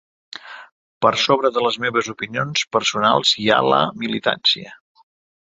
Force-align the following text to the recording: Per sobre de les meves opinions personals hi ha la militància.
Per 1.05 1.11
sobre 1.23 1.51
de 1.57 1.63
les 1.65 1.77
meves 1.83 2.09
opinions 2.15 2.65
personals 2.77 3.35
hi 3.43 3.47
ha 3.51 3.61
la 3.75 3.83
militància. 4.07 4.75